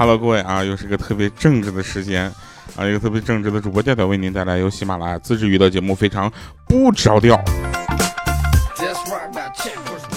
[0.00, 2.24] Hello，各位啊，又是个特别正直的时间
[2.74, 6.32] 啊，一个特别正直的主播调调为您带来由喜马拉雅自制娱乐节目《非常
[6.66, 7.36] 不着调》。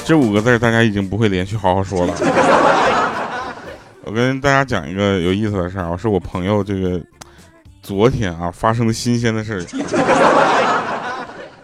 [0.06, 2.14] 这五个字大家已经不会连续好好说了。
[4.06, 7.02] 我跟大家讲一个有意思的事儿啊，是我朋友这个
[7.82, 9.62] 昨天啊发生的新鲜的事儿。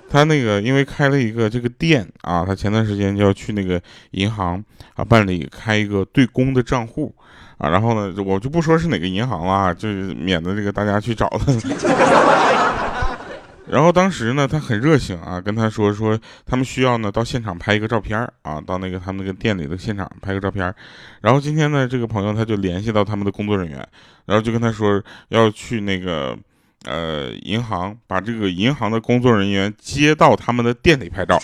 [0.10, 3.82] 他那个因为开了一个这个店啊，他前段时间就要去那个
[4.12, 4.62] 银行
[4.96, 7.16] 啊办理开一个对公的账户。
[7.60, 11.54] 啊，然后呢，我就不说是哪个银行了，就是免得这个大家去找他。
[13.70, 20.74] 然后当时呢，他很热情啊，跟他说说他们需要呢到现场拍一个照片啊，到那个他们那个店里的现场拍个照片
[21.22, 23.78] 然后今天呢，这个朋友他就联系到他们的工作人员，
[24.26, 26.36] 然后就跟他说要去那个
[26.86, 31.40] 呃银行把这个银行的工作人员接到他们的店里拍照。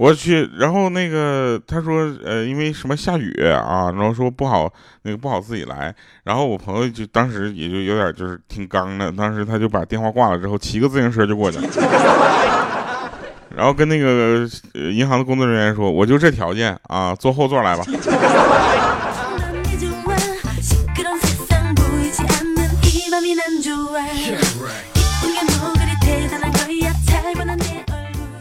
[0.00, 4.66] 我去，然后那个他说，呃，因为什么下雨啊，然后说不好，
[5.02, 5.94] 那个不好自己来。
[6.24, 11.68] 然后我朋友就当时也就有点就是挺刚的，当时他就把电话挂了之后，骑个自行车就过去了，
[13.54, 17.84] 然后跟那个银行的工作人员说，我就这条件啊，坐后座来吧。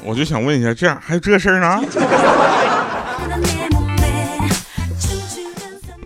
[0.09, 1.79] 我就想问一下，这样还有这事儿呢？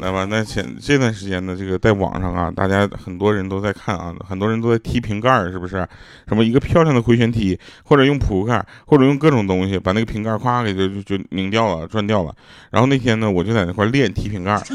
[0.01, 5.87] 来吧，那前这段时间呢，这个在网上啊，大家很多人都在看啊，很多人都在踢瓶盖，是不是？
[6.27, 12.35] 什么一个漂亮的回旋踢，或者用扑克，或者用各种东西把那个瓶盖咵给就就拧掉了，转掉了。
[12.71, 14.61] 然后那天呢，我就在那块练踢瓶盖。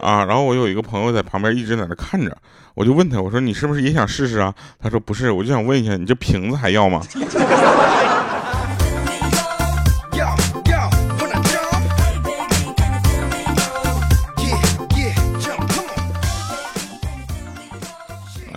[0.00, 2.36] 啊，然后我有一个朋友在旁边一直在那看着，
[2.74, 4.54] 我就问他，我说你是不是也想试试啊？
[4.78, 7.00] 他说不是，我就想问一下，你这瓶子还要吗？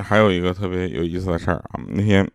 [0.05, 2.29] 还有一个特别有意思的事儿啊，那天，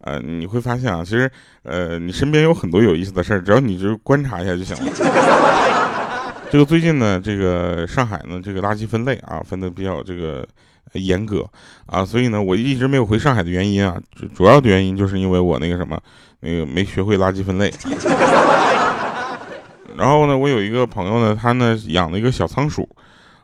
[0.00, 1.30] 呃，你会发现啊，其实，
[1.64, 5.79] 呃，你身边有很多有意思的事儿，只要你就观察一下就行了。
[6.50, 10.44] 这个最近呢，这个上海呢，这个垃圾分类啊，分的比较这个
[10.94, 11.48] 严格
[11.86, 13.96] 啊，所以呢，我一直没有回上海的原因啊，
[14.34, 15.96] 主要的原因就是因为我那个什么，
[16.40, 17.72] 那个没学会垃圾分类。
[19.96, 22.88] 然后呢，我有一个朋友呢，他呢养了一个小仓鼠。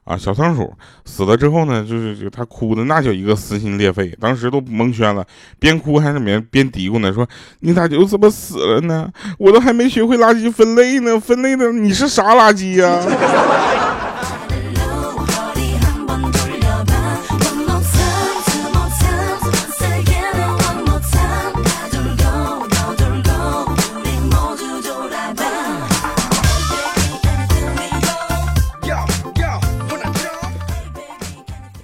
[0.07, 0.73] 啊，小仓鼠
[1.05, 5.27] 死了之后呢，就是就他哭的那叫一个撕心裂肺，当时都蒙圈了，
[5.59, 7.27] 边哭还是边边嘀咕呢，说
[7.61, 9.11] 你咋就这么死了呢？
[9.37, 13.03] 我都还没学会垃圾分类呢，分类的你是啥垃圾呀？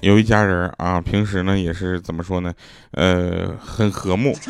[0.02, 2.52] 有一家人啊，平时呢也是怎么说呢？
[2.90, 4.36] 呃，很和睦。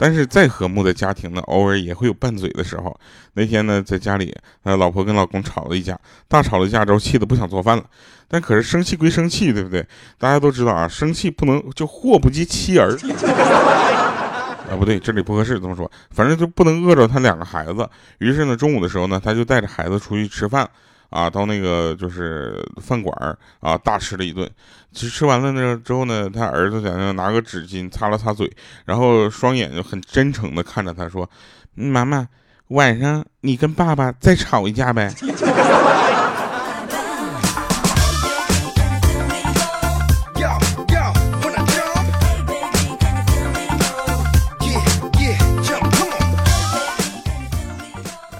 [0.00, 2.98] 但是再和睦的家庭呢，偶尔也会有拌嘴的时候。
[3.34, 7.84] 那天呢，在家里，呃，老婆跟老公吵了一架，大吵了一架之后，气得不想做饭了。
[8.26, 9.86] 但可是生气归生气，对不对？
[10.16, 12.96] 大家都知道啊，生气不能就祸不及妻儿。
[14.70, 15.90] 啊，不对，这里不合适这么说。
[16.10, 17.86] 反正就不能饿着他两个孩子。
[18.18, 20.66] 于是呢，中午的时候呢，他就带着孩子出去吃饭。
[21.10, 23.14] 啊，到那个就是饭馆
[23.60, 24.48] 啊，大吃了一顿。
[24.92, 28.50] 其实吃完了那之后呢，他儿子在那拿个纸巾擦了擦嘴，
[28.84, 31.28] 然后双眼就很真诚的看着他说
[31.74, 32.26] ：“妈妈，
[32.68, 35.12] 晚上你跟爸爸再吵一架呗。”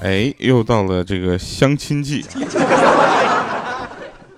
[0.09, 2.25] 哎，又到了这个相亲季，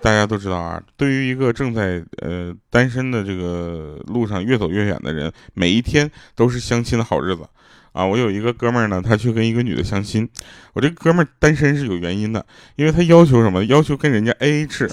[0.02, 0.82] 大家都知道啊。
[0.96, 7.46] 对于一个正在呃单身的这个路上越走越远的人，每一天都是相亲的好日子
[7.92, 8.04] 啊。
[8.04, 10.28] 我有一个哥们儿呢，他去跟一个女的相亲。
[10.72, 12.44] 我这哥们儿单身是有原因的，
[12.74, 13.64] 因为他要求什么？
[13.66, 14.90] 要求跟人家 A A 制。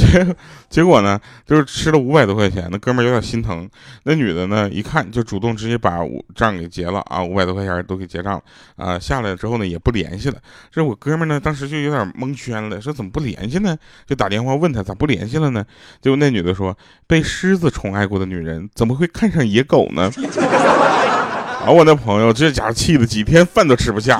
[0.00, 0.36] 结
[0.68, 3.68] 结果呢，就是吃了五百多块钱，那哥们儿有点心疼。
[4.04, 5.98] 那女的呢，一看就主动直接把
[6.34, 8.42] 账给结了啊，五百多块钱都给结账了
[8.76, 8.98] 啊。
[8.98, 10.36] 下来之后呢，也不联系了。
[10.70, 13.76] 这我哥们儿呢，当时就有点蒙圈了，说怎么不联系呢？
[14.06, 15.64] 就打电话问他咋不联系了呢？
[16.00, 16.76] 结果那女的说，
[17.06, 20.10] 被狮子宠爱过的女人怎么会看上野狗呢？
[21.60, 24.18] 啊，我那朋友这家伙气的几天饭都吃不下。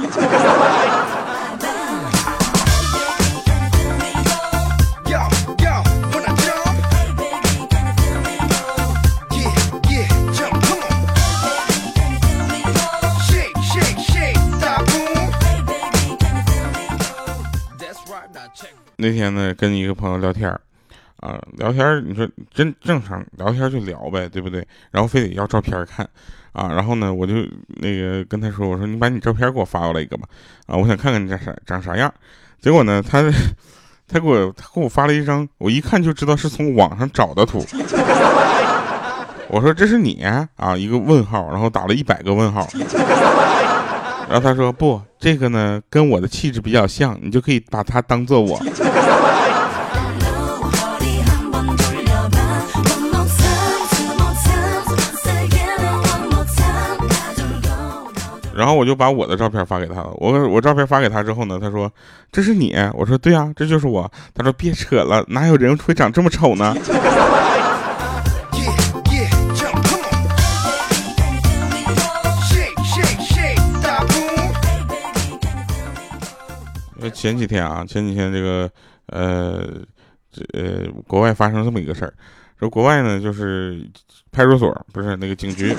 [19.00, 20.50] 那天呢，跟一个朋友聊天
[21.16, 24.66] 啊，聊天你说真正常聊天就聊呗，对不对？
[24.90, 26.06] 然后非得要照片看，
[26.52, 27.34] 啊，然后呢，我就
[27.80, 30.28] 那个跟他说，我说你把你照片给我发过来一个吧，
[30.66, 32.12] 啊，我想看看你长啥长啥样。
[32.60, 33.22] 结果呢，他
[34.06, 37.64] 他给我他给我发了一张，我一看就知道是从网上找的图。
[39.48, 40.22] 我说这是你
[40.56, 42.68] 啊，一个问号，然后打了一百个问号。
[44.30, 48.60] 然后他说不，这个呢跟我的气质比较像，你就可以把它当做我。
[58.54, 60.10] 然后我就把我的照片发给他了。
[60.18, 61.90] 我我照片发给他之后呢，他说
[62.30, 62.76] 这是你。
[62.94, 64.08] 我说对啊，这就是我。
[64.32, 66.72] 他说别扯了，哪有人会长这么丑呢？
[77.08, 78.68] 前几天啊，前几天这个
[79.06, 79.64] 呃，
[80.30, 82.12] 这呃，国外发生这么一个事儿，
[82.58, 83.88] 说国外呢就是
[84.30, 85.74] 派出所不是那个警局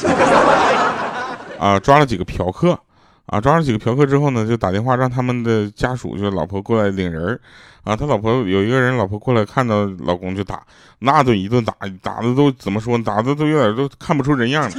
[1.59, 2.79] 啊，抓了几个嫖客
[3.27, 7.39] 啊，抓了几个嫖客之后呢，就打电话让他们的家属就是老婆过来领人
[7.83, 10.61] 啊，他老婆有一个人老婆过来看到老公就打，
[10.99, 14.71] 那顿一顿打，打的都怎么说，打的都有点都看不出人样了。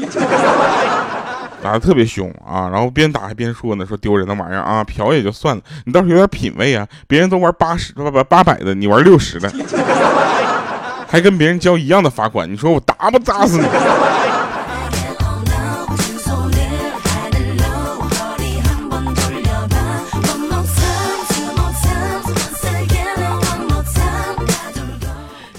[1.63, 9.51] 打的特别凶啊，然后边打还边说呢，说丢人的玩意儿啊，嫖也就算了，你倒是有点品位啊，别人都玩八十八八八百的，你玩六十的，
[11.09, 13.65] 还跟别人交一样的罚款，你说我打不打死你？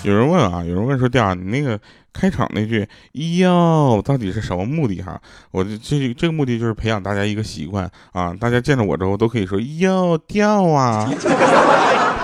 [0.03, 1.79] 有人问啊，有人问说，调你那个
[2.11, 2.85] 开场那句
[3.39, 5.19] “哟”到底是什么目的哈？
[5.51, 11.09] 我这这个目的就是培养大家一个习惯啊，大家见着我之后都可以说“哟调啊”，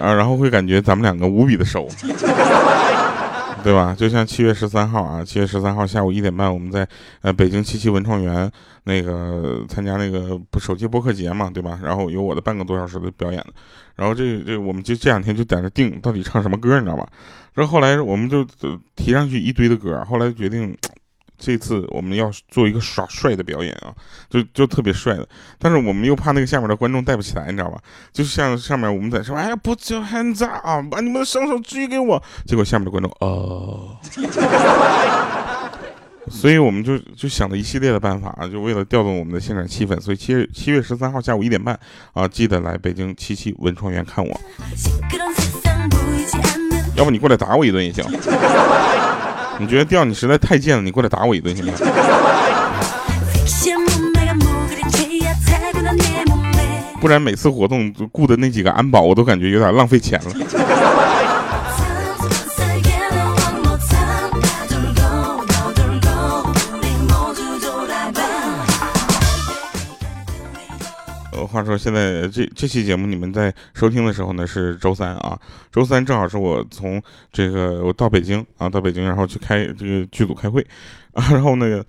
[0.00, 1.88] 啊，然后会感觉咱们两个无比的熟。
[3.66, 3.96] 对吧？
[3.98, 6.86] 就像七月十三号啊，七月十三号下午一点半，我们在
[7.20, 8.48] 呃北京七七文创园
[8.84, 11.80] 那个参加那个不手机播客节嘛，对吧？
[11.82, 13.44] 然后有我的半个多小时的表演
[13.96, 17.08] 然后这这我们就这两天就在那定到底唱什么歌，你知道吧？
[17.54, 18.46] 然后后来我们就
[18.94, 20.72] 提上去一堆的歌，后来决定。
[21.38, 23.94] 这次我们要做一个耍帅的表演啊，
[24.30, 25.28] 就就特别帅的，
[25.58, 27.78] 但是我们又怕那个下面的观众带不起来，你知道吧？
[28.12, 33.96] 就像上面我们在说，哎呀，不就很炸啊，把你们的双手举给我，结果下面的观众哦，
[36.28, 41.78] 所以我们就就想了一系列的办法啊，就为了调动我们的现场气氛，所以七月七月十三号下午一点半
[42.14, 44.40] 啊，记得来北京七七文创园看我，
[46.96, 48.04] 要不你过来打我一顿也行。
[49.58, 51.72] 你觉得调你实在太贱了，你过来打我一顿行吗？
[57.00, 60.32] 不然每次活动雇的那几个安保，我都感觉有点浪费钱了。
[71.76, 75.38] 现在这这期节目你们在收听的时候呢是周三啊，
[75.70, 80.66] 周三正好是我从这个我到北京啊到北京然后去开这个剧组开会。
[81.16, 81.82] 啊，然后那个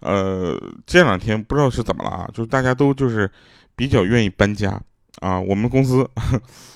[0.00, 3.30] 呃这两天不知道是怎么了啊，就是大家都就是
[3.76, 4.80] 比较愿意搬家
[5.20, 6.08] 啊，我们公司。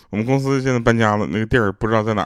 [0.09, 2.25] 我们公司现在搬家了，那个地儿不知道在哪，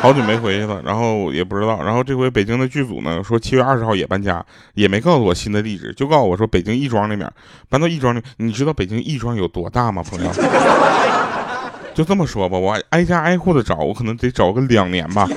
[0.00, 1.82] 好久没回去了，然后也不知道。
[1.82, 4.42] 然后这回北京的剧组呢，说七月二十号也搬家，
[4.74, 7.28] 也没告诉我新的地址，就告诉我说北京亦庄那边
[7.68, 8.22] 搬到亦庄那。
[8.36, 10.30] 你知道北京亦庄有多大吗，朋友？
[11.92, 15.28] 就这么说吧，我挨家挨户的找，我可能得找个两年吧。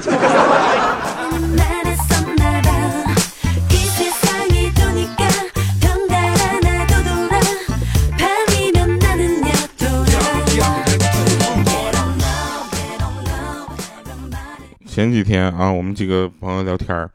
[14.98, 17.08] 前几天啊，我们几个朋友聊天儿，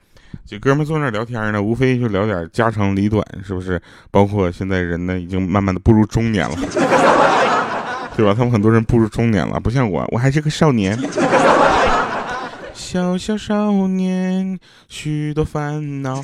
[0.45, 3.83] 几哥们坐那聊天呢，无非就聊点家长里短，是不是？
[4.09, 6.55] 包括现在人呢，已经慢慢的步入中年了，
[8.17, 8.33] 对吧？
[8.33, 10.97] 他们很多人步入中年了，不像我，我还是个少年。
[12.73, 16.23] 小小少年，许多烦恼。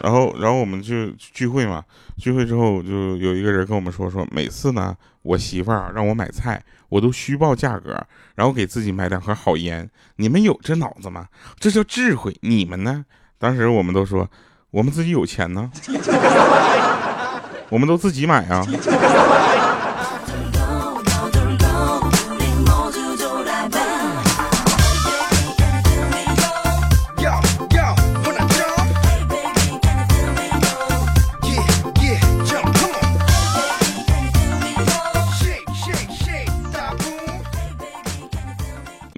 [0.00, 1.82] 然后，然后我们就聚会嘛。
[2.16, 6.62] 聚会之后，就有一个人跟我们说说，每次呢，我媳妇儿让我买菜，
[6.94, 8.00] 我都虚报价格，
[8.36, 9.90] 然后给自己买两盒好烟。
[10.14, 11.26] 你们有这脑子吗？
[11.58, 12.36] 这叫智慧。
[12.40, 13.04] 你们呢？
[13.36, 14.30] 当时我们都说，
[14.70, 15.68] 我们自己有钱呢，
[17.68, 18.64] 我们都自己买啊。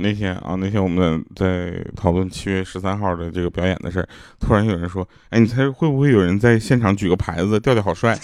[0.07, 4.09] 那天啊，那天我们在讨论七月十三号的这个表演的事儿，
[4.39, 8.17] 突然有人说：“哎，你猜会不会有人在现场举个牌子，调调好帅？”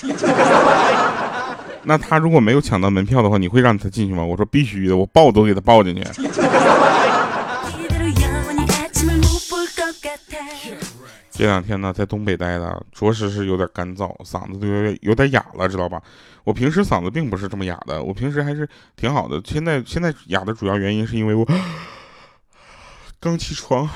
[1.83, 4.25] 那他如果没有抢到门票的话，你会让他进去吗？
[4.25, 6.03] 我说必须的，我抱都给他抱进去。
[11.31, 16.03] 这两天呢，在东北待的，着实是有点干燥，嗓子都有点有点哑了，知道吧？
[16.45, 19.41] 我平时嗓子并不是这么哑的，我平时还是挺好的。
[19.45, 21.47] 现在现在哑的主要原因是因为我
[23.21, 23.89] 刚起床。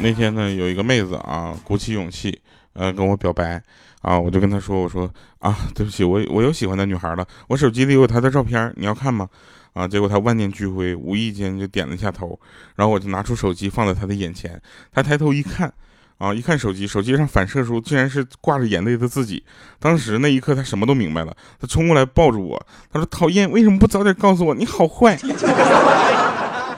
[0.00, 2.42] 那天呢，有一个妹子啊，鼓起勇气，
[2.74, 3.62] 呃，跟我表白。
[4.02, 9.28] 啊，我就跟他说，我说啊，对不起，我我有喜欢的女孩了，我手机里有她的照片，你要看吗？
[9.72, 9.88] 啊！
[9.88, 12.38] 结果他万念俱灰，无意间就点了一下头，
[12.76, 14.60] 然后我就拿出手机放在他的眼前。
[14.92, 15.72] 他抬头一看，
[16.16, 19.42] 啊，一看手机，手机上反射出竟然是挂着眼泪的自己。
[19.80, 24.54] 当时那一刻，他什么都明白了，他冲过来抱住我，他说：“讨厌，为什么不早点告诉我？
[24.54, 25.18] 你好坏！”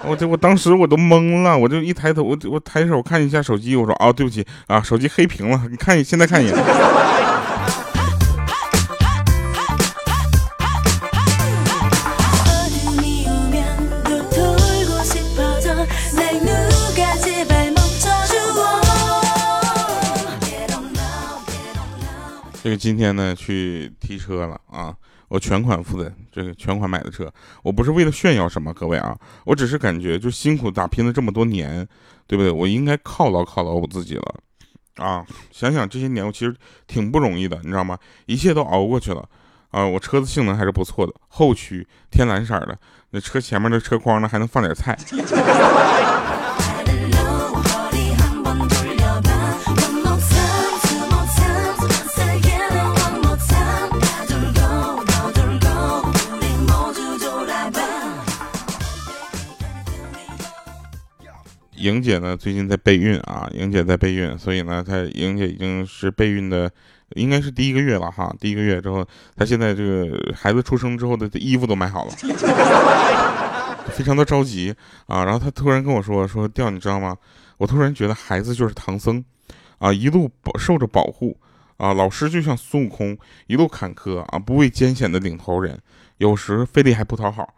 [0.06, 6.54] 我这我当时我都懵了，我就一抬头，我我抬手看一下手机，我说：“啊，对不起啊，手机黑屏了，你看现在看一眼。”
[22.66, 24.92] 这个今天呢去提车了啊，
[25.28, 27.32] 我全款付的，这个全款买的车，
[27.62, 31.87] 我不是为了炫耀什么，各位啊，我只是感觉就辛苦打拼了这么多年，
[32.26, 32.50] 对不对？
[32.50, 34.35] 我应该犒劳犒劳我自己了
[34.96, 35.25] 啊！
[35.52, 36.52] 想想这些年我其实
[36.88, 37.96] 挺不容易的，你知道吗？
[38.25, 39.25] 一切都熬过去了
[39.70, 39.87] 啊！
[39.87, 42.76] 我车子性能还是不错的，后驱天蓝色的，
[43.11, 44.99] 那车前面的车筐呢还能放点菜。
[61.86, 66.68] 莹姐呢，最近在备孕啊，莹姐在备孕，所以呢，她莹姐已经是备孕的，
[67.14, 68.34] 应该是第一个月了哈。
[68.40, 72.10] 第一个月之后，她现在这个孩子出生之后的衣服都买好了，
[73.94, 74.74] 非常的着急
[75.06, 75.24] 啊。
[75.24, 77.16] 然后她突然跟我说说调，你知道吗？
[77.58, 79.24] 我突然觉得孩子就是唐僧
[79.78, 80.28] 啊，一路
[80.58, 81.38] 受着保护
[81.76, 83.16] 啊，老师就像孙悟空，
[83.46, 85.78] 一路坎坷啊，不畏艰险的领头人，
[86.18, 87.54] 有时费力还不讨好。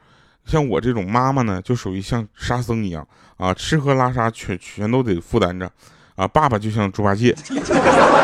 [0.48, 5.70] 像我这种妈妈呢，就属于像沙僧一样啊，吃喝拉撒全全都得负担着，
[6.16, 7.36] 啊，爸爸就像猪八戒，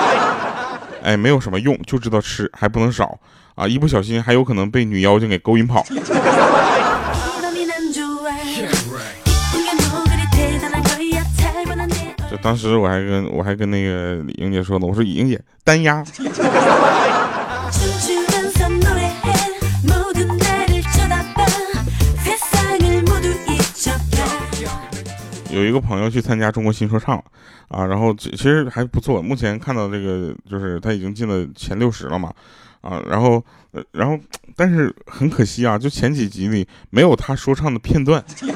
[1.05, 3.19] 哎，没有什么用，就知道吃，还不能少
[3.55, 5.85] 啊，一不小心还有可能被女妖精给勾引跑。
[12.31, 16.03] 就当时我还跟我还跟那个莹姐说呢，我说莹姐单压。
[25.55, 27.23] 有一个朋友去参加中国新说唱，
[27.69, 29.23] 啊，然后其实还不错。
[29.23, 32.33] 目前看到这个就是他已经进了前六十了嘛，
[32.81, 33.43] 啊，然后，
[33.93, 34.19] 然后，
[34.57, 38.23] 但是很可惜啊，就前几集里没有他说唱的片段，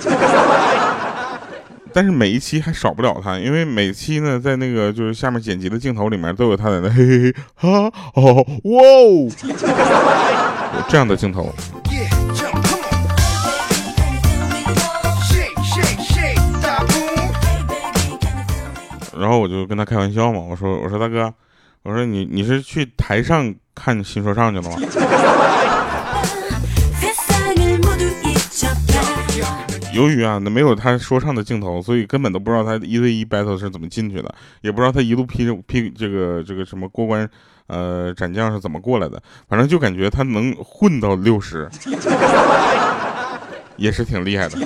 [1.93, 9.29] 但是每一期还少不了他，因为每期呢在那个就是下面剪辑的镜头里面都有他在那嘿嘿嘿哈哦哇哦
[10.89, 11.55] 这样的镜头。
[19.19, 21.33] 然后我就跟他开玩笑嘛，我说我说大哥，
[21.83, 24.77] 我说你你是去台上看新说唱去了吗？
[29.95, 37.29] 由于啊，那没有他说唱的镜头，所以根本都不知道他一对一 battle 是怎么进去的，也不知道他一路劈劈这个这个什么过关，
[37.67, 39.21] 呃斩将是怎么过来的。
[39.49, 41.69] 反正就感觉他能混到六十，
[43.77, 44.57] 也是挺厉害的。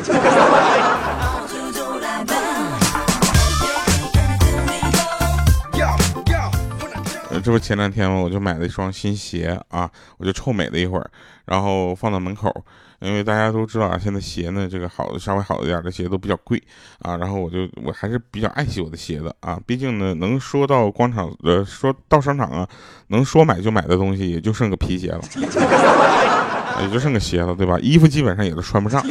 [7.43, 11.11] 这不前两天嘛，我就买了一双新鞋啊，我就臭美了一会儿，
[11.45, 12.65] 然后放到门口，
[13.01, 16.63] 因为大家都知道啊，现在鞋呢，这个好的稍微好一点的鞋都比较贵
[17.01, 22.69] 啊，然后我就我还是比较爱惜我的鞋子啊，毕竟呢，能说到广场呃，说到商场啊，
[23.09, 25.21] 能说买就买的东西也就剩个皮鞋了，
[26.81, 27.77] 也就剩个鞋了，对吧？
[27.81, 29.03] 衣服基本上也都穿不上。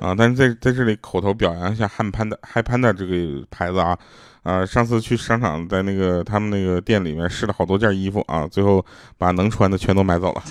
[0.00, 3.96] 啊，但是在在这里口头表扬一下汉潘的汉潘的这个牌子啊。
[4.42, 8.82] 啊，上次去商场，在那个他们那个店里面试了好多件衣服啊，最后
[9.18, 10.42] 把能穿的全都买走了。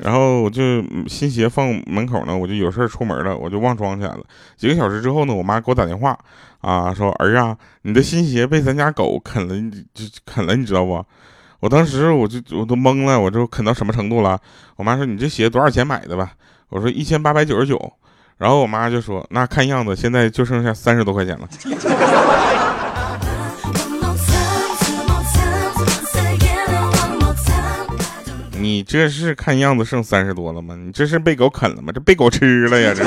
[0.00, 4.24] 然后我就新鞋放门口呢，我就有事出门了，我就忘装起来了。
[4.56, 6.18] 几个小时之后呢，我妈给我打电话
[6.60, 9.54] 啊，说儿啊，你的新鞋被咱家狗啃了，
[9.94, 11.06] 就啃了，你知道不？
[11.66, 14.38] 我当时我就我都懵了，我就啃到什么程度了？
[14.76, 16.30] 我妈说你这鞋多少钱买的吧？
[16.68, 17.92] 我说一千八百九十九。
[18.38, 21.48] 然后我妈就说那看样子现在就剩下三十多块钱了。
[28.60, 30.76] 你这是看样子剩三十多了吗？
[30.76, 31.90] 你这是被狗啃了吗？
[31.92, 32.94] 这被狗吃了呀！
[32.94, 33.02] 这。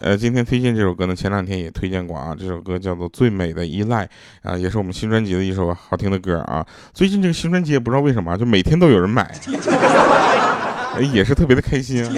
[0.00, 2.34] 呃，今天推荐这首歌呢，前两天也推荐过啊。
[2.38, 4.06] 这首歌叫做《最美的依赖》
[4.42, 6.66] 啊，也是我们新专辑的一首好听的歌啊。
[6.94, 9.30] 最近这个新专辑也不知道为什么，就每天都有人买，
[11.12, 12.12] 也是特别的开心啊。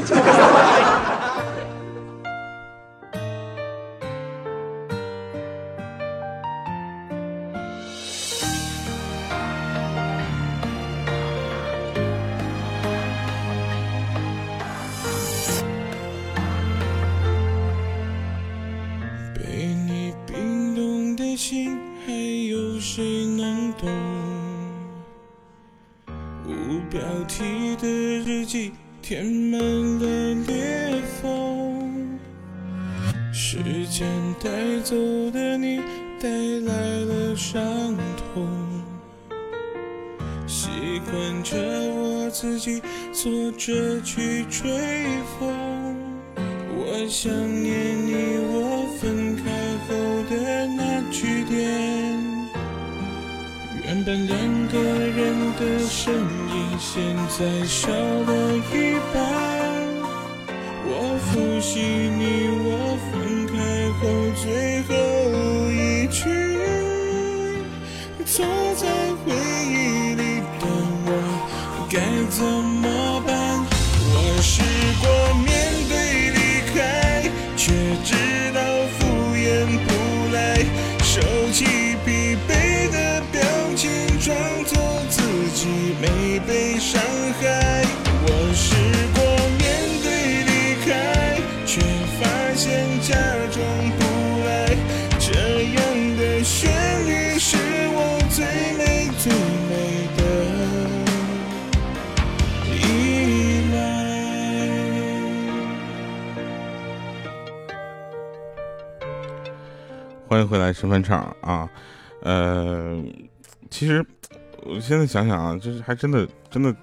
[26.92, 28.70] 标题的日记
[29.00, 32.18] 填满了裂缝，
[33.32, 33.56] 时
[33.86, 34.06] 间
[34.44, 34.94] 带走
[35.30, 35.78] 的你，
[36.20, 37.96] 带来了伤
[38.34, 38.46] 痛。
[40.46, 40.68] 习
[41.10, 41.56] 惯着
[41.94, 45.02] 我自己坐着去吹
[45.40, 45.96] 风，
[46.76, 47.32] 我想
[47.62, 47.74] 念
[53.94, 59.22] 原本两个人的身影，现在少了一半。
[60.86, 63.12] 我复习你我分
[63.48, 63.52] 开
[64.00, 64.00] 后
[64.42, 64.81] 最
[110.46, 111.68] 回来，吃饭场啊，
[112.22, 113.02] 呃。
[113.70, 114.04] 其实，
[114.66, 116.76] 我现在想想啊，就是还真的真的，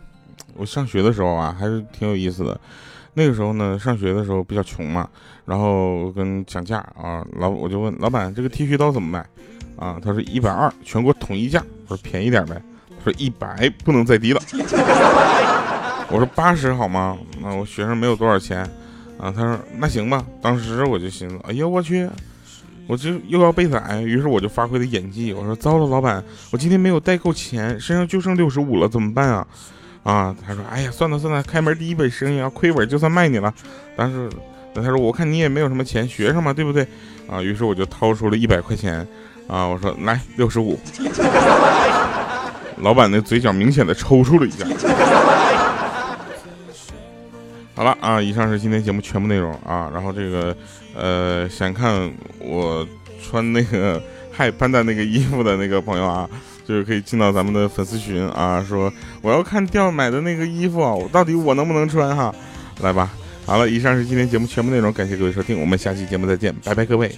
[0.56, 2.60] 我上学的时候啊，还是挺有意思的。
[3.14, 5.08] 那个时候呢，上学的时候比较穷嘛，
[5.46, 9.24] 然后跟讲价啊，老我就问老板这个剃须刀怎么卖
[9.78, 10.00] 啊？
[10.04, 11.64] 他说一百二，全国统一价。
[11.88, 12.60] 我说便宜点呗。
[12.90, 14.42] 他说一百不能再低了。
[16.10, 17.16] 我说八十好吗？
[17.40, 18.62] 那我学生没有多少钱
[19.20, 19.32] 啊。
[19.32, 20.26] 他说那行吧。
[20.42, 22.10] 当时我就寻思，哎呀我去。
[22.90, 25.32] 我就又要被宰，于是我就发挥了演技。
[25.32, 29.46] 我说：“糟了，老板，我今天没有带够钱，身上就剩六十五了，怎么办啊？”
[30.02, 33.54] 啊，他说：“哎呀，算了算了，开门第一笔生意啊，亏本就算卖你了。”
[33.96, 34.28] 但是，
[34.74, 36.82] 他说：“我看你也没有什么钱，学生嘛，对不对？”
[37.30, 39.08] 啊，于是我就掏出了一百块钱，
[39.48, 40.80] 啊，我说：“来，六十五。
[42.82, 44.66] ”老板的嘴角明显的抽搐了一下。
[47.80, 49.90] 好了啊，以上是今天节目全部内容啊。
[49.94, 50.54] 然后这个，
[50.94, 52.86] 呃，想看我
[53.24, 56.30] 穿那个嗨潘达那个衣服的那个朋友啊，
[56.68, 62.36] 就是可以进到咱们的粉丝群啊，说我要看调买的那个衣服，我到底我能不能穿哈？
[62.82, 63.10] 来吧。
[63.46, 67.10] 好了，以上是今天节目全部内容，感谢各位收听，我们下期节目再见，拜拜各位。